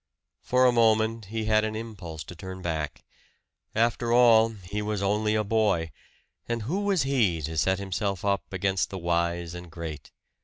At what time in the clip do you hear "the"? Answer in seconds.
8.89-8.97